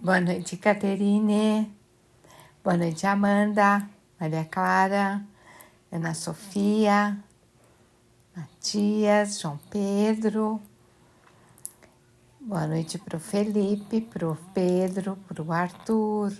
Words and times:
Boa 0.00 0.20
noite, 0.20 0.56
Caterine. 0.56 1.74
Boa 2.62 2.76
noite, 2.76 3.04
Amanda, 3.04 3.90
Maria 4.20 4.44
Clara, 4.44 5.24
Ana 5.90 6.14
Sofia, 6.14 7.18
Matias, 8.34 9.40
João 9.40 9.58
Pedro. 9.68 10.62
Boa 12.40 12.68
noite 12.68 12.96
para 12.96 13.16
o 13.16 13.20
Felipe, 13.20 14.00
para 14.00 14.28
o 14.28 14.36
Pedro, 14.54 15.16
para 15.26 15.42
o 15.42 15.52
Arthur, 15.52 16.32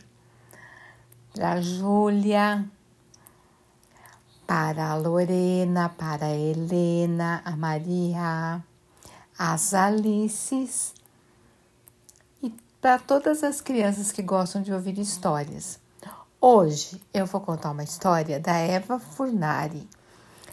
para 1.35 1.55
a 1.55 1.61
Júlia, 1.61 2.65
para 4.47 4.93
a 4.93 4.95
Lorena, 4.95 5.89
para 5.89 6.27
a 6.27 6.33
Helena, 6.33 7.43
a 7.45 7.57
Maria, 7.57 8.63
as 9.37 9.75
Alices 9.75 10.95
para 12.81 12.99
todas 12.99 13.43
as 13.43 13.61
crianças 13.61 14.13
que 14.13 14.23
gostam 14.23 14.63
de 14.63 14.73
ouvir 14.73 14.99
histórias. 14.99 15.81
Hoje 16.41 17.03
eu 17.13 17.27
vou 17.27 17.41
contar 17.41 17.71
uma 17.73 17.83
história 17.83 18.39
da 18.39 18.57
Eva 18.57 18.99
Furnari 18.99 19.89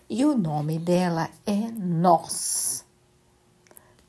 e 0.10 0.26
o 0.26 0.36
nome 0.36 0.80
dela 0.80 1.30
é 1.46 1.72
Nós. 1.72 2.84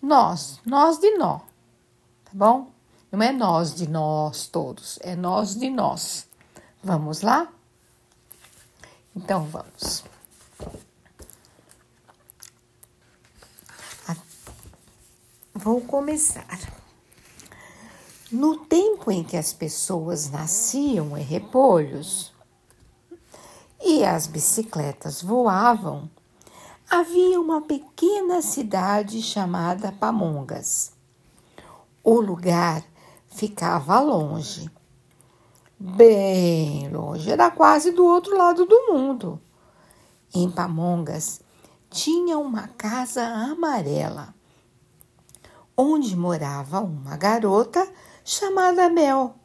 Nós, 0.01 0.61
nós 0.65 0.99
de 0.99 1.17
nó, 1.17 1.39
tá 1.39 2.31
bom? 2.33 2.71
Não 3.11 3.23
é 3.23 3.33
nós 3.33 3.75
de 3.75 3.89
nós 3.89 4.47
todos, 4.47 4.99
é 5.03 5.17
nós 5.17 5.57
de 5.57 5.69
nós. 5.69 6.27
Vamos 6.83 7.23
lá? 7.23 7.49
Então 9.15 9.45
vamos. 9.45 10.05
Vou 15.55 15.81
começar. 15.81 16.86
No 18.31 18.57
tempo 18.57 19.13
em 19.13 19.23
que 19.23 19.37
as 19.37 19.53
pessoas 19.53 20.29
nasciam 20.29 21.17
em 21.17 21.23
repolhos 21.23 22.33
e 23.81 24.05
as 24.05 24.27
bicicletas 24.27 25.23
voavam, 25.23 26.11
havia 26.91 27.41
uma 27.41 27.63
pequena 27.63 28.43
cidade 28.43 29.23
chamada 29.23 29.93
Pamongas. 29.93 30.91
O 32.03 32.21
lugar 32.21 32.83
ficava 33.29 34.01
longe, 34.01 34.69
bem 35.79 36.89
longe, 36.89 37.31
era 37.31 37.49
quase 37.49 37.93
do 37.93 38.05
outro 38.05 38.37
lado 38.37 38.67
do 38.67 38.93
mundo. 38.93 39.41
Em 40.35 40.51
Pamongas 40.51 41.41
tinha 41.89 42.37
uma 42.39 42.67
casa 42.67 43.25
amarela, 43.25 44.35
onde 45.77 46.17
morava 46.17 46.81
uma 46.81 47.17
garota 47.17 47.89
chamada 48.27 48.91
Mel. 48.91 49.37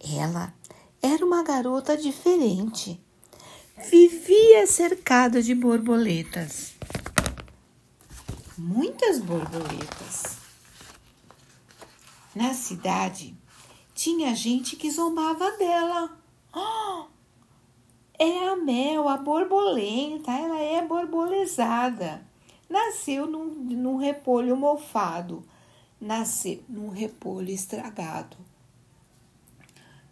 Ela 0.00 0.54
era 1.02 1.24
uma 1.24 1.42
garota 1.42 1.94
diferente. 1.94 2.98
Vivia 3.90 4.66
cercada 4.66 5.42
de 5.42 5.54
borboletas. 5.54 6.74
Muitas 8.56 9.18
borboletas. 9.18 10.38
Na 12.34 12.54
cidade 12.54 13.36
tinha 13.94 14.34
gente 14.34 14.74
que 14.74 14.90
zombava 14.90 15.50
dela. 15.58 16.16
Oh, 16.50 17.04
é 18.18 18.48
a 18.48 18.56
Mel, 18.56 19.06
a 19.06 19.18
borboleta, 19.18 20.32
ela 20.32 20.60
é 20.60 20.80
borbolezada. 20.80 22.26
Nasceu 22.70 23.26
num, 23.26 23.44
num 23.44 23.96
repolho 23.98 24.56
mofado 24.56 25.44
nascer 26.04 26.62
num 26.68 26.90
repolho 26.90 27.48
estragado. 27.48 28.36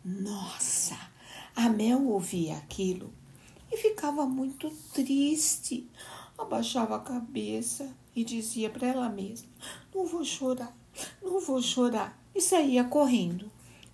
Nossa, 0.02 0.98
a 1.54 1.68
Mel 1.68 2.08
ouvia 2.08 2.56
aquilo 2.56 3.12
e 3.70 3.76
ficava 3.76 4.24
muito 4.24 4.70
triste. 4.94 5.86
Abaixava 6.38 6.96
a 6.96 7.00
cabeça 7.00 7.94
e 8.16 8.24
dizia 8.24 8.70
para 8.70 8.88
ela 8.88 9.08
mesma: 9.10 9.48
Não 9.94 10.06
vou 10.06 10.24
chorar, 10.24 10.74
não 11.22 11.38
vou 11.38 11.60
chorar. 11.60 12.18
E 12.34 12.40
saía 12.40 12.82
correndo 12.84 13.52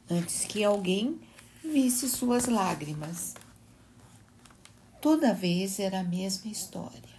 antes 0.08 0.44
que 0.44 0.62
alguém 0.62 1.20
visse 1.64 2.08
suas 2.08 2.46
lágrimas. 2.46 3.34
Toda 5.02 5.34
vez 5.34 5.80
era 5.80 5.98
a 5.98 6.04
mesma 6.04 6.48
história. 6.48 7.18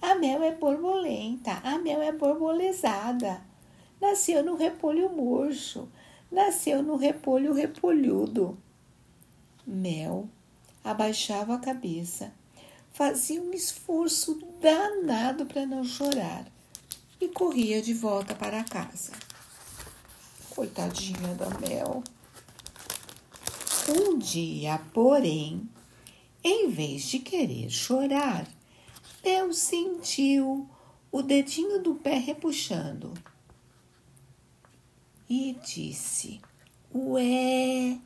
A 0.00 0.14
mel 0.14 0.42
é 0.42 0.54
borbolenta, 0.54 1.60
a 1.62 1.78
mel 1.78 2.00
é 2.00 2.10
borbolezada 2.10 3.51
nasceu 4.02 4.42
no 4.42 4.56
repolho 4.56 5.08
murcho, 5.10 5.88
nasceu 6.28 6.82
no 6.82 6.96
repolho 6.96 7.54
repolhudo. 7.54 8.58
Mel 9.64 10.28
abaixava 10.82 11.54
a 11.54 11.58
cabeça, 11.60 12.32
fazia 12.92 13.40
um 13.40 13.52
esforço 13.52 14.42
danado 14.60 15.46
para 15.46 15.64
não 15.64 15.84
chorar 15.84 16.44
e 17.20 17.28
corria 17.28 17.80
de 17.80 17.94
volta 17.94 18.34
para 18.34 18.64
casa. 18.64 19.12
Coitadinha 20.50 21.34
da 21.36 21.48
Mel. 21.60 22.02
Um 23.88 24.18
dia, 24.18 24.80
porém, 24.92 25.68
em 26.42 26.68
vez 26.68 27.04
de 27.04 27.20
querer 27.20 27.70
chorar, 27.70 28.48
Mel 29.24 29.52
sentiu 29.52 30.68
o 31.12 31.22
dedinho 31.22 31.80
do 31.80 31.94
pé 31.94 32.18
repuxando 32.18 33.14
e 35.32 35.56
disse: 35.64 36.42
Ué, 36.94 37.98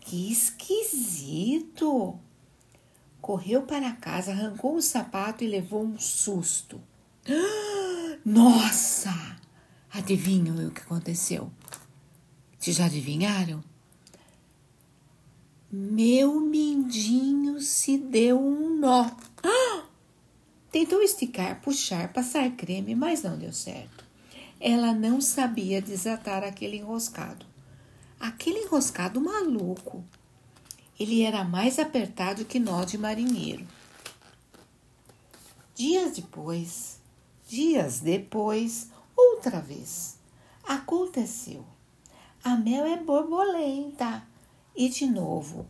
que 0.00 0.30
esquisito! 0.30 2.16
Correu 3.20 3.62
para 3.62 3.90
casa, 3.92 4.30
arrancou 4.30 4.76
o 4.76 4.82
sapato 4.82 5.42
e 5.42 5.48
levou 5.48 5.82
um 5.82 5.98
susto. 5.98 6.80
Nossa! 8.24 9.12
Adivinham 9.92 10.68
o 10.68 10.70
que 10.70 10.82
aconteceu? 10.82 11.50
Vocês 12.56 12.76
já 12.76 12.84
adivinharam? 12.86 13.62
Meu 15.72 16.40
mindinho 16.40 17.60
se 17.60 17.98
deu 17.98 18.38
um 18.40 18.78
nó. 18.78 19.10
Tentou 20.70 21.02
esticar, 21.02 21.60
puxar, 21.60 22.12
passar 22.12 22.48
creme, 22.52 22.94
mas 22.94 23.22
não 23.22 23.36
deu 23.36 23.52
certo 23.52 24.03
ela 24.66 24.94
não 24.94 25.20
sabia 25.20 25.82
desatar 25.82 26.42
aquele 26.42 26.78
enroscado. 26.78 27.44
Aquele 28.18 28.60
enroscado 28.60 29.20
maluco. 29.20 30.02
Ele 30.98 31.20
era 31.20 31.44
mais 31.44 31.78
apertado 31.78 32.46
que 32.46 32.58
nó 32.58 32.82
de 32.82 32.96
marinheiro. 32.96 33.66
Dias 35.74 36.16
depois, 36.16 36.98
dias 37.46 38.00
depois, 38.00 38.88
outra 39.14 39.60
vez, 39.60 40.16
aconteceu. 40.66 41.62
A 42.42 42.56
mel 42.56 42.86
é 42.86 42.96
borbolenta. 42.96 44.26
E 44.74 44.88
de 44.88 45.04
novo, 45.04 45.66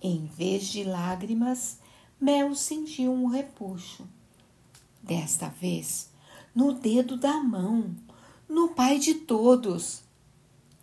em 0.00 0.24
vez 0.24 0.66
de 0.66 0.82
lágrimas, 0.82 1.78
Mel 2.18 2.54
sentiu 2.54 3.12
um 3.12 3.26
repuxo. 3.26 4.08
Desta 5.02 5.48
vez, 5.48 6.10
no 6.54 6.72
dedo 6.72 7.18
da 7.18 7.34
mão, 7.42 7.94
no 8.50 8.70
Pai 8.70 8.98
de 8.98 9.14
todos. 9.14 10.02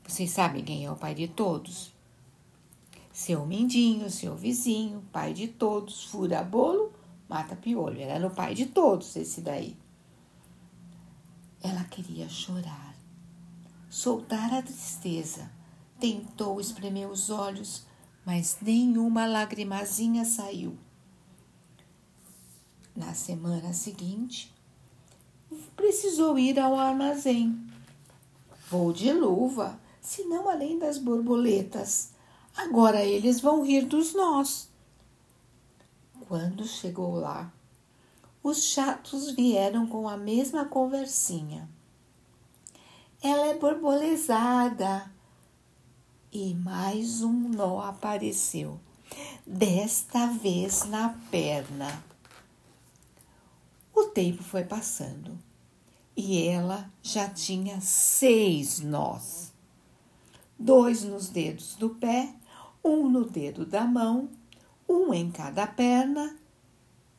Vocês 0.07 0.31
sabem 0.31 0.63
quem 0.63 0.85
é 0.85 0.91
o 0.91 0.95
Pai 0.95 1.13
de 1.13 1.27
todos? 1.27 1.91
Seu 3.11 3.45
Mindinho, 3.45 4.09
seu 4.09 4.37
vizinho, 4.37 5.03
Pai 5.11 5.33
de 5.33 5.49
todos, 5.49 6.05
fura 6.05 6.41
bolo, 6.41 6.93
mata 7.27 7.57
piolho. 7.57 7.99
Era 7.99 8.25
o 8.25 8.31
Pai 8.31 8.55
de 8.55 8.67
todos 8.67 9.17
esse 9.17 9.41
daí. 9.41 9.75
Ela 11.61 11.83
queria 11.83 12.29
chorar, 12.29 12.95
soltar 13.89 14.53
a 14.53 14.61
tristeza. 14.61 15.51
Tentou 15.99 16.61
espremer 16.61 17.09
os 17.09 17.29
olhos, 17.29 17.85
mas 18.25 18.59
nenhuma 18.61 19.25
lagrimazinha 19.25 20.23
saiu. 20.23 20.77
Na 22.95 23.13
semana 23.13 23.73
seguinte, 23.73 24.55
precisou 25.77 26.37
ir 26.37 26.59
ao 26.59 26.75
armazém. 26.75 27.57
Vou 28.69 28.91
de 28.91 29.13
luva, 29.13 29.79
senão 30.01 30.49
além 30.49 30.77
das 30.77 30.97
borboletas. 30.97 32.09
Agora 32.57 33.05
eles 33.05 33.39
vão 33.39 33.63
rir 33.63 33.85
dos 33.85 34.13
nós. 34.13 34.67
Quando 36.27 36.67
chegou 36.67 37.15
lá, 37.15 37.53
os 38.43 38.63
chatos 38.63 39.31
vieram 39.31 39.87
com 39.87 40.09
a 40.09 40.17
mesma 40.17 40.65
conversinha. 40.65 41.69
Ela 43.21 43.47
é 43.47 43.57
borbolezada. 43.57 45.09
E 46.29 46.53
mais 46.53 47.21
um 47.21 47.31
nó 47.31 47.79
apareceu, 47.79 48.77
desta 49.45 50.27
vez 50.27 50.83
na 50.85 51.17
perna. 51.31 52.03
O 53.95 54.03
tempo 54.05 54.43
foi 54.43 54.65
passando 54.65 55.46
e 56.17 56.47
ela 56.47 56.89
já 57.03 57.29
tinha 57.29 57.79
seis 57.79 58.79
nós. 58.79 59.53
dois 60.57 61.03
nos 61.03 61.29
dedos 61.29 61.75
do 61.75 61.91
pé, 61.91 62.33
um 62.83 63.07
no 63.07 63.23
dedo 63.23 63.63
da 63.63 63.85
mão, 63.85 64.27
um 64.89 65.13
em 65.13 65.29
cada 65.29 65.67
perna 65.67 66.35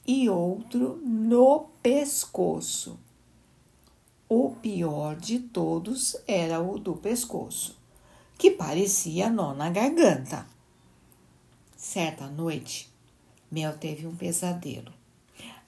e 0.04 0.28
outro 0.28 0.96
no 1.04 1.68
pescoço. 1.80 2.98
O 4.28 4.50
pior 4.56 5.14
de 5.14 5.38
todos 5.38 6.16
era 6.26 6.60
o 6.60 6.76
do 6.76 6.96
pescoço, 6.96 7.78
que 8.36 8.50
parecia 8.50 9.30
nó 9.30 9.54
na 9.54 9.70
garganta. 9.70 10.44
Certa 11.76 12.26
noite, 12.26 12.92
Mel 13.48 13.78
teve 13.78 14.06
um 14.06 14.16
pesadelo. 14.16 14.92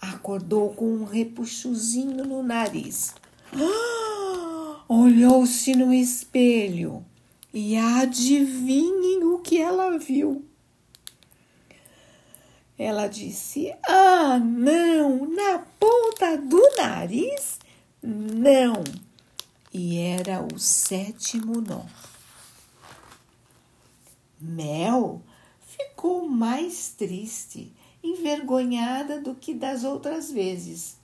Acordou 0.01 0.71
com 0.71 0.87
um 0.87 1.05
repuxozinho 1.05 2.25
no 2.25 2.43
nariz. 2.43 3.15
Ah, 3.53 4.85
Olhou-se 4.89 5.75
no 5.77 5.93
espelho 5.93 7.05
e 7.53 7.77
adivinhem 7.77 9.23
o 9.25 9.39
que 9.39 9.61
ela 9.61 9.99
viu. 9.99 10.45
Ela 12.79 13.09
disse: 13.09 13.73
Ah, 13.87 14.39
não, 14.39 15.27
na 15.27 15.59
ponta 15.79 16.39
do 16.39 16.61
nariz? 16.77 17.59
Não. 18.03 18.83
E 19.73 19.99
era 19.99 20.43
o 20.43 20.59
sétimo 20.59 21.61
nó. 21.61 21.85
Mel 24.41 25.23
ficou 25.67 26.27
mais 26.27 26.95
triste, 26.97 27.71
envergonhada 28.03 29.21
do 29.21 29.35
que 29.35 29.55
das 29.55 29.85
outras 29.85 30.31
vezes. 30.31 30.97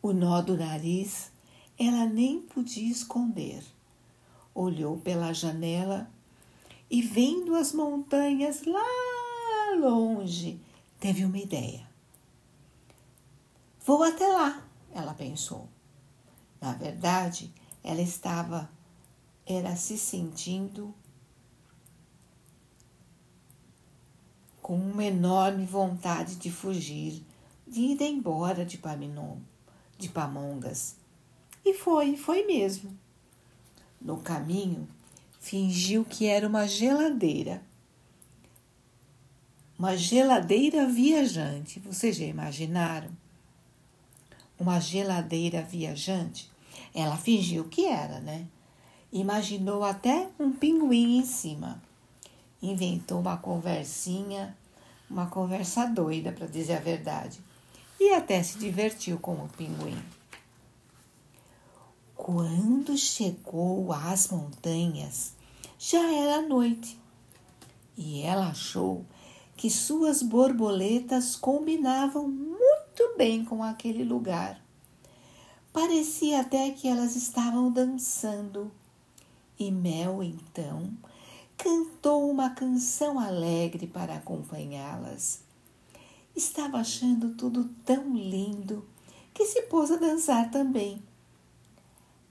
O 0.00 0.12
nó 0.12 0.40
do 0.42 0.56
nariz 0.56 1.30
ela 1.78 2.06
nem 2.06 2.40
podia 2.40 2.90
esconder. 2.90 3.62
Olhou 4.54 4.98
pela 4.98 5.32
janela 5.32 6.10
e, 6.90 7.00
vendo 7.00 7.54
as 7.54 7.72
montanhas 7.72 8.64
lá 8.64 9.76
longe, 9.78 10.60
teve 10.98 11.24
uma 11.24 11.38
ideia. 11.38 11.86
Vou 13.86 14.02
até 14.02 14.26
lá, 14.26 14.66
ela 14.92 15.14
pensou. 15.14 15.68
Na 16.60 16.72
verdade, 16.72 17.52
ela 17.84 18.02
estava 18.02 18.68
era 19.46 19.76
se 19.76 19.96
sentindo 19.96 20.92
com 24.68 24.76
uma 24.76 25.02
enorme 25.02 25.64
vontade 25.64 26.36
de 26.36 26.50
fugir, 26.50 27.24
de 27.66 27.80
ir 27.80 28.02
embora 28.02 28.66
de 28.66 28.76
Paminom, 28.76 29.38
de 29.96 30.10
Pamongas. 30.10 30.94
E 31.64 31.72
foi, 31.72 32.18
foi 32.18 32.44
mesmo. 32.44 32.94
No 33.98 34.18
caminho, 34.18 34.86
fingiu 35.40 36.04
que 36.04 36.26
era 36.26 36.46
uma 36.46 36.68
geladeira. 36.68 37.62
Uma 39.78 39.96
geladeira 39.96 40.86
viajante. 40.86 41.80
Vocês 41.80 42.18
já 42.18 42.26
imaginaram? 42.26 43.08
Uma 44.60 44.80
geladeira 44.80 45.62
viajante? 45.62 46.52
Ela 46.94 47.16
fingiu 47.16 47.64
que 47.64 47.86
era, 47.86 48.20
né? 48.20 48.46
Imaginou 49.10 49.82
até 49.82 50.28
um 50.38 50.52
pinguim 50.52 51.20
em 51.20 51.24
cima. 51.24 51.87
Inventou 52.62 53.20
uma 53.20 53.36
conversinha, 53.36 54.56
uma 55.08 55.26
conversa 55.26 55.86
doida, 55.86 56.32
para 56.32 56.46
dizer 56.46 56.74
a 56.74 56.80
verdade. 56.80 57.40
E 58.00 58.12
até 58.12 58.42
se 58.42 58.58
divertiu 58.58 59.18
com 59.18 59.34
o 59.34 59.48
pinguim. 59.56 60.02
Quando 62.14 62.96
chegou 62.96 63.92
às 63.92 64.28
montanhas, 64.28 65.32
já 65.78 66.12
era 66.12 66.42
noite 66.42 66.98
e 67.96 68.22
ela 68.22 68.48
achou 68.48 69.04
que 69.56 69.68
suas 69.68 70.22
borboletas 70.22 71.34
combinavam 71.34 72.28
muito 72.28 73.16
bem 73.16 73.44
com 73.44 73.62
aquele 73.62 74.04
lugar. 74.04 74.60
Parecia 75.72 76.40
até 76.40 76.70
que 76.70 76.86
elas 76.86 77.16
estavam 77.16 77.70
dançando. 77.70 78.70
E 79.58 79.72
Mel 79.72 80.22
então 80.22 80.92
cantou 81.58 82.30
uma 82.30 82.50
canção 82.50 83.18
alegre 83.18 83.86
para 83.86 84.14
acompanhá-las. 84.14 85.42
Estava 86.34 86.78
achando 86.78 87.34
tudo 87.34 87.68
tão 87.84 88.16
lindo 88.16 88.88
que 89.34 89.44
se 89.44 89.62
pôs 89.62 89.90
a 89.90 89.96
dançar 89.96 90.50
também 90.50 91.02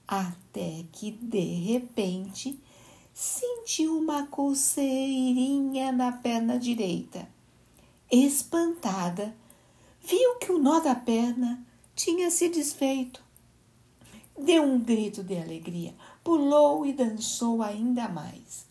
até 0.08 0.86
que 0.92 1.12
de 1.12 1.40
repente 1.40 2.58
sentiu 3.14 3.98
uma 3.98 4.26
coceirinha 4.28 5.92
na 5.92 6.12
perna 6.12 6.58
direita. 6.58 7.28
Espantada, 8.10 9.36
viu 10.02 10.36
que 10.36 10.52
o 10.52 10.60
nó 10.60 10.80
da 10.80 10.96
perna 10.96 11.66
tinha 11.94 12.32
se 12.32 12.48
desfeito. 12.48 13.22
Deu 14.38 14.64
um 14.64 14.80
grito 14.80 15.24
de 15.24 15.36
alegria, 15.36 15.94
pulou 16.24 16.86
e 16.86 16.94
dançou 16.94 17.62
ainda 17.62 18.08
mais. 18.08 18.67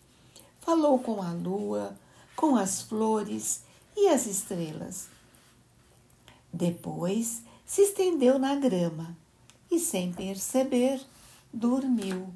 Falou 0.67 0.99
com 0.99 1.23
a 1.23 1.31
lua, 1.31 1.97
com 2.35 2.57
as 2.57 2.83
flores 2.83 3.63
e 3.97 4.09
as 4.09 4.27
estrelas. 4.27 5.07
Depois 6.53 7.45
se 7.65 7.83
estendeu 7.83 8.37
na 8.37 8.57
grama 8.57 9.17
e, 9.71 9.79
sem 9.79 10.13
perceber, 10.13 11.01
dormiu. 11.53 12.35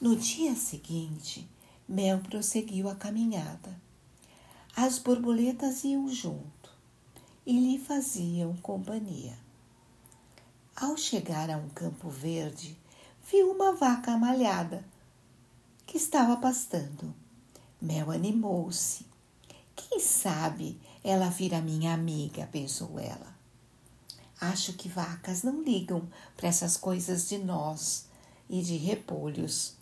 No 0.00 0.16
dia 0.16 0.56
seguinte, 0.56 1.46
Mel 1.86 2.20
prosseguiu 2.20 2.88
a 2.88 2.94
caminhada. 2.94 3.78
As 4.74 4.98
borboletas 4.98 5.84
iam 5.84 6.08
junto 6.08 6.70
e 7.44 7.52
lhe 7.52 7.78
faziam 7.78 8.56
companhia. 8.62 9.36
Ao 10.74 10.96
chegar 10.96 11.50
a 11.50 11.58
um 11.58 11.68
campo 11.68 12.08
verde, 12.08 12.78
viu 13.30 13.50
uma 13.50 13.74
vaca 13.74 14.16
malhada 14.16 14.82
que 15.86 15.96
estava 15.96 16.36
pastando. 16.36 17.14
Mel 17.80 18.10
animou-se. 18.10 19.06
Quem 19.74 20.00
sabe 20.00 20.80
ela 21.02 21.28
vira 21.28 21.60
minha 21.60 21.92
amiga, 21.92 22.48
pensou 22.50 22.98
ela. 22.98 23.34
Acho 24.40 24.72
que 24.72 24.88
vacas 24.88 25.42
não 25.42 25.62
ligam 25.62 26.08
para 26.36 26.48
essas 26.48 26.76
coisas 26.76 27.28
de 27.28 27.38
nós 27.38 28.06
e 28.48 28.62
de 28.62 28.76
repolhos, 28.76 29.74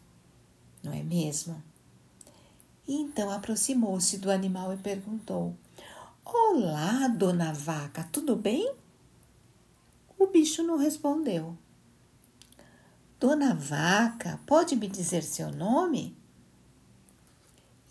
não 0.83 0.93
é 0.93 1.03
mesmo? 1.03 1.63
E 2.87 2.95
então 2.95 3.31
aproximou-se 3.31 4.19
do 4.19 4.31
animal 4.31 4.73
e 4.73 4.77
perguntou: 4.77 5.57
Olá, 6.25 7.09
dona 7.09 7.53
vaca, 7.53 8.09
tudo 8.13 8.37
bem? 8.37 8.75
O 10.19 10.27
bicho 10.27 10.63
não 10.63 10.77
respondeu. 10.77 11.57
Dona 13.23 13.55
Vaca, 13.55 14.41
pode 14.45 14.75
me 14.75 14.89
dizer 14.89 15.23
seu 15.23 15.53
nome? 15.53 16.17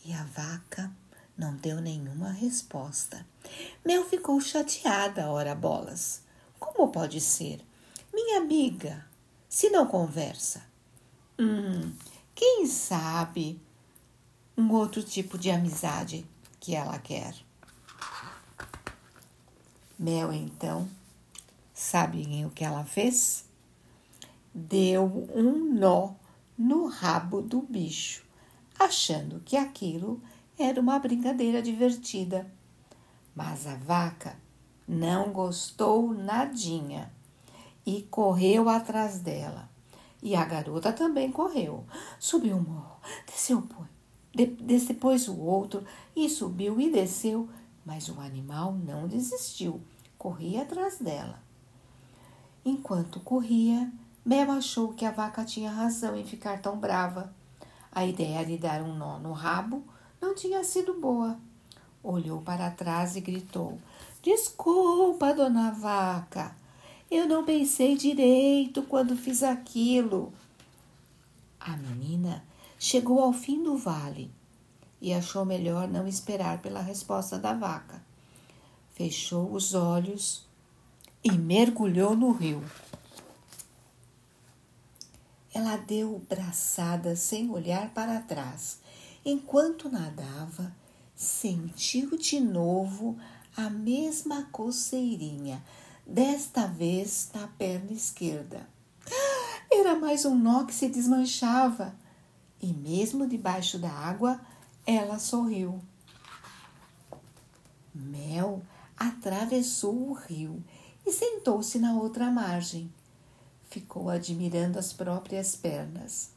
E 0.04 0.12
a 0.12 0.26
vaca 0.26 0.92
não 1.38 1.56
deu 1.56 1.80
nenhuma 1.80 2.34
resposta. 2.34 3.26
Mel 3.86 4.04
ficou 4.04 4.42
chateada, 4.42 5.32
ora 5.32 5.56
bolas. 5.56 6.22
Como 6.60 6.92
pode 6.92 7.22
ser? 7.22 7.66
Minha 8.14 8.42
amiga, 8.42 9.06
se 9.48 9.70
não 9.70 9.88
conversa. 9.88 10.66
Hum, 11.40 11.94
quem 12.36 12.68
sabe 12.68 13.58
um 14.58 14.70
outro 14.74 15.02
tipo 15.02 15.38
de 15.38 15.50
amizade 15.50 16.26
que 16.60 16.76
ela 16.76 17.00
quer. 17.00 17.34
Mel, 19.98 20.34
então, 20.34 20.90
sabem 21.74 22.46
o 22.46 22.50
que 22.50 22.66
ela 22.66 22.84
fez? 22.84 23.50
Deu 24.54 25.28
um 25.34 25.74
nó 25.74 26.14
no 26.58 26.88
rabo 26.88 27.42
do 27.42 27.62
bicho, 27.62 28.24
achando 28.78 29.42
que 29.46 29.56
aquilo 29.56 30.22
era 30.58 30.80
uma 30.80 31.00
brincadeira 31.00 31.62
divertida. 31.62 32.52
Mas 33.36 33.66
a 33.66 33.76
vaca 33.76 34.38
não 34.88 35.32
gostou 35.32 36.14
nadinha 36.14 37.12
e 37.86 38.04
correu 38.04 38.70
atrás 38.70 39.20
dela. 39.20 39.70
E 40.22 40.36
a 40.36 40.46
garota 40.46 40.94
também 40.94 41.32
correu. 41.32 41.86
Subiu 42.20 42.58
o 42.58 42.62
morro, 42.62 43.00
desceu 43.26 43.62
de, 44.34 44.46
depois 44.46 45.28
o 45.28 45.38
outro 45.40 45.84
e 46.16 46.30
subiu 46.30 46.80
e 46.80 46.90
desceu, 46.90 47.50
mas 47.86 48.08
o 48.08 48.20
animal 48.22 48.74
não 48.74 49.08
desistiu, 49.08 49.82
corria 50.18 50.62
atrás 50.62 51.00
dela. 51.00 51.42
Enquanto 52.64 53.20
corria, 53.20 53.92
Mel 54.24 54.52
achou 54.52 54.94
que 54.94 55.04
a 55.04 55.12
vaca 55.12 55.44
tinha 55.44 55.72
razão 55.72 56.16
em 56.16 56.24
ficar 56.24 56.62
tão 56.62 56.78
brava. 56.78 57.34
A 57.92 58.06
ideia 58.06 58.46
de 58.46 58.58
dar 58.58 58.82
um 58.82 58.96
nó 58.96 59.18
no 59.18 59.32
rabo 59.32 59.84
não 60.22 60.36
tinha 60.36 60.64
sido 60.64 61.00
boa. 61.00 61.38
Olhou 62.04 62.42
para 62.42 62.70
trás 62.70 63.16
e 63.16 63.22
gritou: 63.22 63.80
Desculpa, 64.22 65.34
dona 65.34 65.72
Vaca, 65.72 66.56
eu 67.10 67.28
não 67.28 67.44
pensei 67.44 67.98
direito 67.98 68.84
quando 68.84 69.18
fiz 69.18 69.42
aquilo. 69.42 70.32
A 71.60 71.76
menina 71.76 72.44
chegou 72.78 73.20
ao 73.20 73.34
fim 73.34 73.64
do 73.64 73.76
vale 73.76 74.32
e 75.02 75.14
achou 75.14 75.44
melhor 75.44 75.88
não 75.88 76.08
esperar 76.08 76.62
pela 76.62 76.82
resposta 76.82 77.40
da 77.40 77.54
vaca. 77.54 78.02
Fechou 78.92 79.52
os 79.52 79.74
olhos 79.74 80.46
e 81.24 81.32
mergulhou 81.32 82.16
no 82.16 82.32
rio. 82.32 82.64
Ela 85.54 85.76
deu 85.78 86.24
braçadas 86.30 87.20
sem 87.20 87.50
olhar 87.50 87.94
para 87.94 88.22
trás. 88.22 88.80
Enquanto 89.24 89.90
nadava, 89.90 90.74
sentiu 91.16 92.18
de 92.18 92.40
novo 92.40 93.18
a 93.56 93.70
mesma 93.70 94.44
coceirinha, 94.52 95.64
desta 96.08 96.66
vez 96.68 97.30
na 97.34 97.48
perna 97.48 97.92
esquerda. 97.92 98.68
Era 99.70 99.96
mais 99.96 100.26
um 100.26 100.36
nó 100.36 100.64
que 100.64 100.74
se 100.74 100.88
desmanchava. 100.88 101.94
E 102.62 102.74
mesmo 102.74 103.28
debaixo 103.28 103.78
da 103.78 103.90
água, 103.90 104.40
ela 104.86 105.20
sorriu. 105.20 105.82
Mel 107.94 108.62
atravessou 108.96 110.10
o 110.10 110.14
rio 110.14 110.64
e 111.06 111.12
sentou-se 111.12 111.78
na 111.80 111.94
outra 111.94 112.32
margem. 112.32 112.92
Ficou 113.72 114.10
admirando 114.10 114.78
as 114.78 114.92
próprias 114.92 115.56
pernas. 115.56 116.32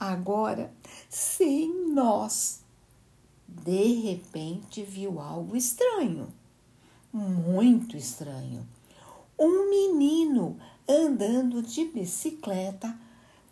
Agora, 0.00 0.74
sem 1.08 1.92
nós. 1.92 2.60
De 3.46 4.00
repente 4.00 4.82
viu 4.82 5.20
algo 5.20 5.54
estranho, 5.54 6.26
muito 7.12 7.96
estranho. 7.96 8.66
Um 9.38 9.70
menino 9.70 10.58
andando 10.88 11.62
de 11.62 11.84
bicicleta 11.84 12.98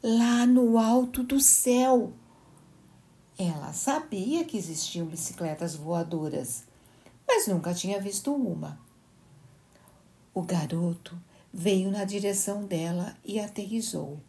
lá 0.02 0.44
no 0.44 0.76
alto 0.76 1.22
do 1.22 1.38
céu. 1.38 2.12
Ela 3.38 3.72
sabia 3.72 4.44
que 4.44 4.56
existiam 4.56 5.06
bicicletas 5.06 5.76
voadoras, 5.76 6.64
mas 7.28 7.46
nunca 7.46 7.72
tinha 7.72 8.00
visto 8.00 8.34
uma. 8.34 8.80
O 10.34 10.42
garoto 10.42 11.16
veio 11.52 11.90
na 11.90 12.04
direção 12.04 12.64
dela 12.64 13.16
e 13.25 13.40
aterrizou. 13.40 14.21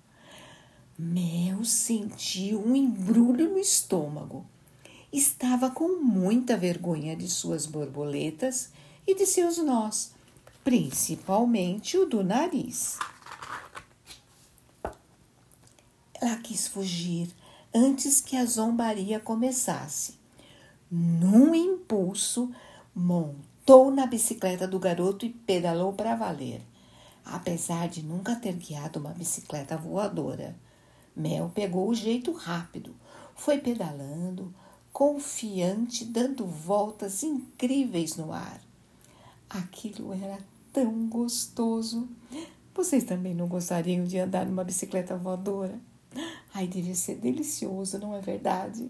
Mel 0.98 1.63
sentiu 1.63 2.60
um 2.60 2.75
embrulho 2.75 3.50
no 3.50 3.58
estômago. 3.58 4.46
Estava 5.12 5.70
com 5.70 6.01
muita 6.01 6.56
vergonha 6.56 7.16
de 7.16 7.28
suas 7.28 7.66
borboletas 7.66 8.72
e 9.06 9.16
de 9.16 9.25
seus 9.25 9.58
nós, 9.58 10.13
principalmente 10.63 11.98
o 11.98 12.06
do 12.06 12.24
nariz. 12.24 12.98
Ela 16.13 16.38
quis 16.38 16.68
fugir 16.68 17.30
antes 17.74 18.22
que 18.22 18.38
a 18.38 18.46
zombaria 18.46 19.20
começasse. 19.20 20.16
Num 20.90 21.56
impulso, 21.56 22.51
montou 22.94 23.90
na 23.90 24.06
bicicleta 24.06 24.68
do 24.68 24.78
garoto 24.78 25.25
e 25.25 25.30
pedalou 25.30 25.94
para 25.94 26.16
valer. 26.16 26.62
Apesar 27.25 27.88
de 27.88 28.04
nunca 28.04 28.36
ter 28.36 28.54
guiado 28.54 29.00
uma 29.00 29.12
bicicleta 29.12 29.78
voadora, 29.78 30.56
Mel 31.16 31.51
pegou 31.54 31.88
o 31.88 31.96
jeito 31.96 32.32
rápido, 32.32 32.96
foi 33.36 33.60
pedalando, 33.60 34.54
confiante, 34.92 36.06
dando 36.06 36.46
voltas 36.46 37.24
incríveis 37.24 38.16
no 38.18 38.32
ar. 38.32 38.62
Aquilo 39.50 40.13
era 40.13 40.40
tão 40.74 41.08
gostoso. 41.08 42.08
Vocês 42.74 43.04
também 43.04 43.34
não 43.34 43.48
gostariam 43.48 44.06
de 44.06 44.18
andar 44.18 44.46
numa 44.46 44.63
bicicleta 44.63 45.18
voadora? 45.18 45.80
Ai, 46.54 46.68
deve 46.68 46.96
ser 46.96 47.16
delicioso, 47.16 48.00
não 48.00 48.16
é 48.16 48.22
verdade? 48.22 48.90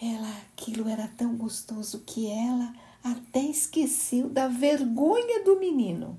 Ela, 0.00 0.30
aquilo 0.52 0.88
era 0.88 1.08
tão 1.08 1.36
gostoso 1.36 2.00
que 2.00 2.30
ela 2.30 2.74
até 3.04 3.40
esqueceu 3.40 4.30
da 4.30 4.48
vergonha 4.48 5.44
do 5.44 5.60
menino. 5.60 6.18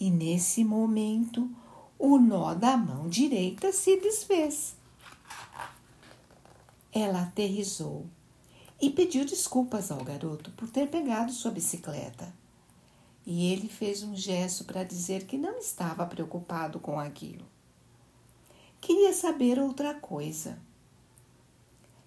E 0.00 0.10
nesse 0.10 0.64
momento, 0.64 1.50
o 1.98 2.18
nó 2.18 2.54
da 2.54 2.78
mão 2.78 3.06
direita 3.08 3.70
se 3.72 4.00
desfez. 4.00 4.74
Ela 6.90 7.22
aterrizou 7.22 8.06
e 8.80 8.88
pediu 8.88 9.26
desculpas 9.26 9.90
ao 9.90 10.02
garoto 10.02 10.50
por 10.52 10.68
ter 10.70 10.88
pegado 10.88 11.30
sua 11.30 11.50
bicicleta. 11.50 12.32
E 13.26 13.52
ele 13.52 13.68
fez 13.68 14.02
um 14.02 14.16
gesto 14.16 14.64
para 14.64 14.84
dizer 14.84 15.26
que 15.26 15.36
não 15.36 15.58
estava 15.58 16.06
preocupado 16.06 16.80
com 16.80 16.98
aquilo. 16.98 17.44
Queria 18.80 19.12
saber 19.12 19.58
outra 19.58 19.94
coisa. 19.94 20.58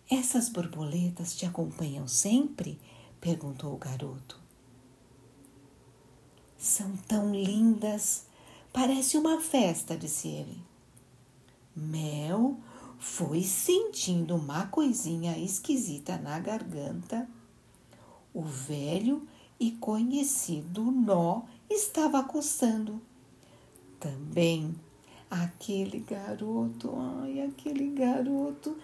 Essas 0.09 0.47
borboletas 0.47 1.35
te 1.35 1.45
acompanham 1.45 2.07
sempre? 2.07 2.79
Perguntou 3.19 3.73
o 3.73 3.77
garoto. 3.77 4.39
São 6.57 6.95
tão 7.07 7.33
lindas, 7.33 8.25
parece 8.73 9.17
uma 9.17 9.39
festa, 9.39 9.97
disse 9.97 10.27
ele. 10.27 10.57
Mel 11.75 12.57
foi 12.99 13.43
sentindo 13.43 14.35
uma 14.35 14.67
coisinha 14.67 15.37
esquisita 15.37 16.17
na 16.17 16.39
garganta. 16.39 17.29
O 18.33 18.41
velho 18.43 19.27
e 19.59 19.71
conhecido 19.71 20.83
nó 20.83 21.43
estava 21.69 22.23
coçando. 22.23 23.01
Também 23.99 24.75
Aquele 25.29 25.99
garoto, 25.99 26.93
ai, 26.95 27.41
aquele 27.41 27.89
garoto 27.89 28.77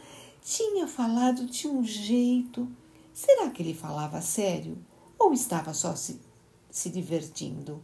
tinha 0.44 0.86
falado 0.86 1.46
de 1.46 1.70
um 1.70 1.86
jeito. 1.86 2.68
Será 3.14 3.50
que 3.52 3.62
ele 3.62 3.74
falava 3.74 4.22
sério 4.22 4.78
ou 5.20 5.34
estava 5.34 5.74
só 5.74 5.96
se, 5.96 6.20
se 6.72 6.90
divertindo? 6.90 7.84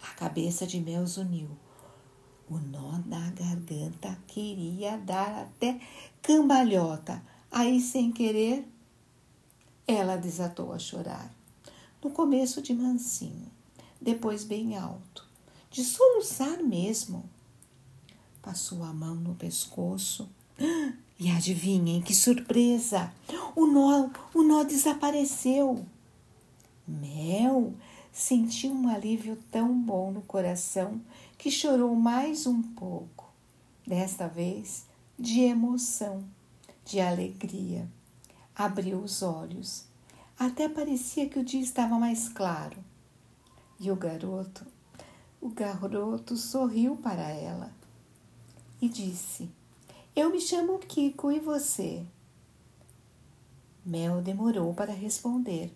A 0.00 0.14
cabeça 0.14 0.66
de 0.66 0.80
Mel 0.80 1.04
uniu. 1.18 1.50
O 2.48 2.58
nó 2.58 2.98
da 3.06 3.30
garganta 3.30 4.18
queria 4.26 4.96
dar 4.98 5.42
até 5.42 5.80
cambalhota. 6.20 7.22
Aí, 7.50 7.80
sem 7.80 8.12
querer, 8.12 8.68
ela 9.86 10.16
desatou 10.16 10.72
a 10.72 10.78
chorar. 10.78 11.34
No 12.02 12.10
começo 12.10 12.60
de 12.60 12.74
mansinho, 12.74 13.50
depois 14.00 14.44
bem 14.44 14.76
alto 14.76 15.26
de 15.70 15.82
soluçar 15.82 16.62
mesmo. 16.62 17.28
Passou 18.42 18.82
a 18.82 18.92
mão 18.92 19.14
no 19.14 19.34
pescoço 19.34 20.28
e 21.18 21.30
adivinhem 21.30 22.02
que 22.02 22.14
surpresa! 22.14 23.12
O 23.54 23.66
nó, 23.66 24.10
o 24.34 24.42
nó 24.42 24.64
desapareceu. 24.64 25.84
Mel 26.86 27.74
sentiu 28.10 28.72
um 28.72 28.88
alívio 28.88 29.38
tão 29.50 29.72
bom 29.72 30.10
no 30.10 30.22
coração 30.22 31.00
que 31.38 31.50
chorou 31.50 31.94
mais 31.94 32.46
um 32.46 32.62
pouco. 32.62 33.32
Desta 33.86 34.26
vez, 34.28 34.86
de 35.18 35.40
emoção, 35.40 36.24
de 36.84 37.00
alegria. 37.00 37.88
Abriu 38.54 38.98
os 38.98 39.22
olhos. 39.22 39.84
Até 40.38 40.68
parecia 40.68 41.28
que 41.28 41.38
o 41.38 41.44
dia 41.44 41.62
estava 41.62 41.98
mais 41.98 42.28
claro. 42.28 42.76
E 43.78 43.90
o 43.90 43.96
garoto 43.96 44.66
o 45.42 45.48
garoto 45.48 46.36
sorriu 46.36 46.96
para 46.96 47.28
ela 47.28 47.72
e 48.80 48.88
disse: 48.88 49.50
Eu 50.14 50.28
me 50.28 50.38
chamo 50.38 50.78
Kiko 50.78 51.32
e 51.32 51.40
você? 51.40 52.04
Mel 53.82 54.20
demorou 54.20 54.74
para 54.74 54.92
responder. 54.92 55.74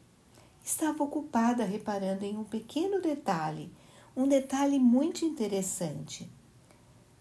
Estava 0.63 1.03
ocupada 1.03 1.65
reparando 1.65 2.23
em 2.23 2.37
um 2.37 2.45
pequeno 2.45 3.01
detalhe, 3.01 3.73
um 4.15 4.29
detalhe 4.29 4.79
muito 4.79 5.25
interessante. 5.25 6.31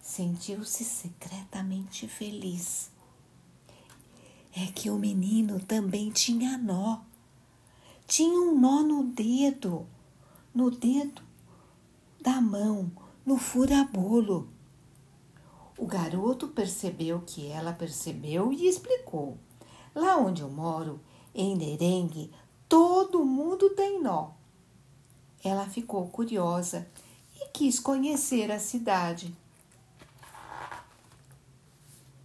Sentiu-se 0.02 0.84
secretamente 0.84 2.06
feliz. 2.06 2.92
É 4.54 4.66
que 4.74 4.90
o 4.90 4.98
menino 4.98 5.62
também 5.62 6.12
tinha 6.12 6.58
nó. 6.58 7.00
Tinha 8.06 8.42
um 8.42 8.60
nó 8.60 8.84
no 8.84 9.04
dedo, 9.06 9.88
no 10.54 10.70
dedo 10.70 11.22
da 12.22 12.42
mão 12.42 12.92
no 13.26 13.38
furabolo. 13.38 14.55
O 15.78 15.86
garoto 15.86 16.48
percebeu 16.48 17.22
que 17.26 17.48
ela 17.48 17.74
percebeu 17.74 18.54
e 18.54 18.68
explicou. 18.68 19.38
Lá 19.94 20.18
onde 20.18 20.42
eu 20.42 20.50
moro, 20.50 21.02
em 21.34 21.56
Nerengue, 21.56 22.32
todo 22.70 23.26
mundo 23.26 23.70
tem 23.72 24.02
nó. 24.02 24.32
Ela 25.44 25.68
ficou 25.68 26.08
curiosa 26.08 26.88
e 27.36 27.50
quis 27.50 27.80
conhecer 27.80 28.52
a 28.52 28.60
cidade. 28.60 29.36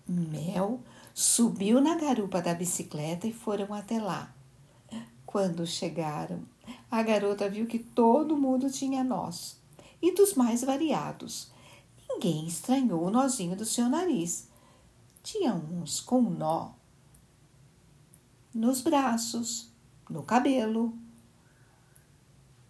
Mel 0.06 0.80
subiu 1.12 1.80
na 1.80 1.96
garupa 1.96 2.40
da 2.40 2.54
bicicleta 2.54 3.26
e 3.26 3.32
foram 3.32 3.74
até 3.74 4.00
lá. 4.00 4.32
Quando 5.26 5.66
chegaram, 5.66 6.42
a 6.90 7.02
garota 7.02 7.48
viu 7.48 7.66
que 7.66 7.78
todo 7.78 8.36
mundo 8.36 8.70
tinha 8.70 9.04
nós 9.04 9.60
e 10.00 10.12
dos 10.12 10.34
mais 10.34 10.62
variados. 10.62 11.50
Ninguém 12.20 12.46
estranhou 12.46 13.06
o 13.06 13.10
nozinho 13.10 13.56
do 13.56 13.64
seu 13.64 13.88
nariz. 13.88 14.46
Tinha 15.22 15.54
uns 15.54 16.00
com 16.00 16.20
nó 16.20 16.72
nos 18.52 18.82
braços, 18.82 19.70
no 20.08 20.22
cabelo, 20.22 20.92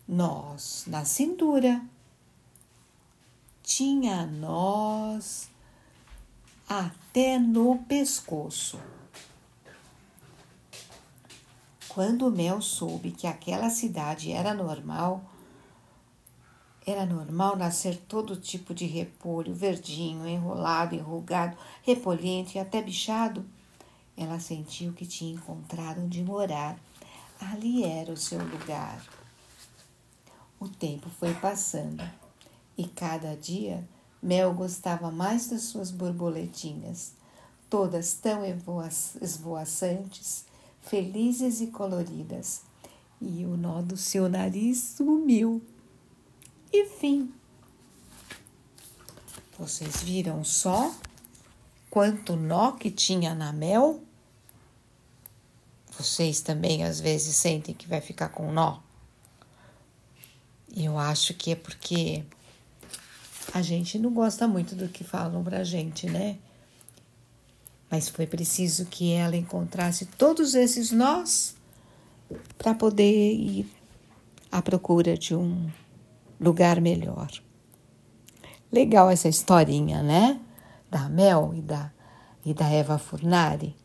nós 0.07 0.85
na 0.87 1.05
cintura. 1.05 1.85
Tinha 3.61 4.25
nós 4.25 5.51
até 6.69 7.37
no 7.37 7.79
pescoço. 7.79 8.79
Quando 11.89 12.31
Mel 12.31 12.63
soube 12.63 13.11
que 13.11 13.27
aquela 13.27 13.69
cidade 13.69 14.31
era 14.31 14.55
normal, 14.55 15.25
era 16.87 17.05
normal 17.05 17.57
nascer 17.57 17.97
todo 18.09 18.37
tipo 18.37 18.75
de 18.75 18.87
repolho, 18.87 19.55
verdinho, 19.55 20.27
enrolado, 20.27 20.95
enrugado, 20.95 21.57
repolhente 21.83 22.57
e 22.57 22.59
até 22.59 22.81
bichado. 22.81 23.45
Ela 24.17 24.41
sentiu 24.41 24.93
que 24.93 25.07
tinha 25.07 25.35
encontrado 25.35 26.01
onde 26.03 26.23
morar. 26.23 26.79
Ali 27.39 27.85
era 27.85 28.13
o 28.13 28.17
seu 28.17 28.39
lugar. 28.39 29.03
O 30.59 30.69
tempo 30.69 31.09
foi 31.09 31.33
passando 31.35 32.03
e 32.77 32.87
cada 32.87 33.35
dia 33.35 33.87
Mel 34.23 34.53
gostava 34.53 35.11
mais 35.11 35.49
das 35.49 35.63
suas 35.63 35.91
borboletinhas, 35.91 37.13
todas 37.71 38.15
tão 38.15 38.43
esvoaçantes, 39.21 40.45
felizes 40.83 41.61
e 41.61 41.69
coloridas. 41.69 42.63
E 43.21 43.45
o 43.45 43.57
nó 43.57 43.81
do 43.81 43.97
seu 43.97 44.29
nariz 44.29 44.95
sumiu. 44.97 45.63
E 46.73 46.87
fim. 46.87 47.33
Vocês 49.59 50.03
viram 50.03 50.45
só 50.45 50.95
quanto 51.91 52.37
nó 52.37 52.73
que 52.73 52.91
tinha 52.91 53.35
na 53.35 53.53
mel? 53.53 54.03
Vocês 55.99 56.41
também 56.41 56.85
às 56.85 57.01
vezes 57.01 57.37
sentem 57.37 57.75
que 57.75 57.89
vai 57.89 58.01
ficar 58.01 58.29
com 58.29 58.53
nó? 58.53 58.79
Eu 60.75 60.99
acho 60.99 61.35
que 61.35 61.51
é 61.51 61.57
porque 61.57 62.25
a 63.53 63.61
gente 63.61 63.99
não 63.99 64.13
gosta 64.13 64.47
muito 64.47 64.75
do 64.77 64.89
que 64.89 65.03
falam 65.03 65.43
pra 65.43 65.65
gente, 65.65 66.09
né? 66.09 66.39
Mas 67.91 68.09
foi 68.09 68.27
preciso 68.27 68.87
que 68.87 69.13
ela 69.13 69.37
encontrasse 69.37 70.07
todos 70.07 70.55
esses 70.55 70.93
nós 70.93 71.57
para 72.57 72.73
poder 72.73 73.33
ir 73.35 73.71
à 74.51 74.63
procura 74.63 75.19
de 75.19 75.35
um 75.35 75.69
lugar 76.41 76.81
melhor. 76.81 77.31
Legal 78.73 79.11
essa 79.11 79.29
historinha, 79.29 80.03
né? 80.03 80.41
Da 80.91 81.09
Mel 81.09 81.53
e 81.55 81.61
da, 81.61 81.93
e 82.45 82.55
da 82.55 82.69
Eva 82.69 82.99
Furnari. 82.99 83.77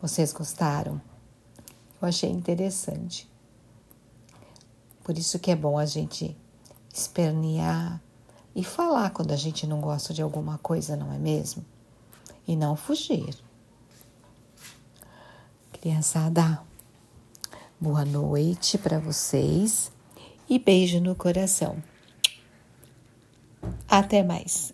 Vocês 0.00 0.32
gostaram? 0.32 1.00
Eu 2.00 2.08
achei 2.08 2.30
interessante. 2.30 3.30
Por 5.02 5.16
isso 5.16 5.38
que 5.38 5.50
é 5.50 5.56
bom 5.56 5.78
a 5.78 5.86
gente 5.86 6.36
espernear 6.92 8.00
e 8.54 8.62
falar 8.62 9.10
quando 9.10 9.32
a 9.32 9.36
gente 9.36 9.66
não 9.66 9.80
gosta 9.80 10.12
de 10.12 10.22
alguma 10.22 10.58
coisa, 10.58 10.96
não 10.96 11.12
é 11.12 11.18
mesmo? 11.18 11.64
E 12.46 12.54
não 12.54 12.76
fugir. 12.76 13.34
Criançada, 15.72 16.60
boa 17.80 18.04
noite 18.04 18.78
para 18.78 18.98
vocês 18.98 19.93
e 20.48 20.58
beijo 20.58 21.00
no 21.00 21.14
coração. 21.14 21.82
Até 23.88 24.22
mais. 24.22 24.73